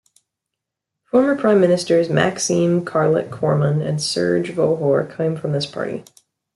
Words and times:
Former 1.11 1.35
prime 1.37 1.61
ministers 1.61 2.09
Maxime 2.09 2.83
Carlot 2.83 3.29
Korman 3.29 3.87
and 3.87 4.01
Serge 4.01 4.49
Vohor 4.49 5.15
came 5.15 5.35
from 5.37 5.51
this 5.51 5.67
party. 5.67 6.05